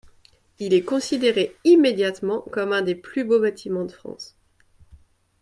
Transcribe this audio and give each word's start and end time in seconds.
Il 0.57 0.73
est 0.73 0.83
considéré 0.83 1.55
immédiatement 1.63 2.41
comme 2.51 2.73
un 2.73 2.81
des 2.81 2.95
plus 2.95 3.23
beaux 3.23 3.39
bâtiments 3.39 3.85
de 3.85 3.91
France. 3.91 4.35